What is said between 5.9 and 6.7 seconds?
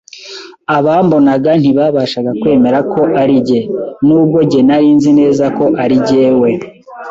jyewe.